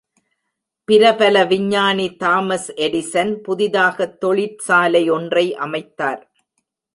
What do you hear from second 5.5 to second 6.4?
அமைத்தார்.